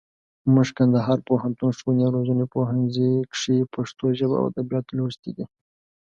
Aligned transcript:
موږ 0.53 0.67
کندهار 0.77 1.19
پوهنتون، 1.27 1.71
ښووني 1.77 2.01
او 2.05 2.13
روزني 2.15 2.45
پوهنځي 2.53 3.09
کښي 3.31 3.57
پښتو 3.73 4.05
ژبه 4.19 4.35
او 4.39 4.45
اودبيات 4.47 4.85
لوستي 4.97 5.31
دي. 5.37 5.45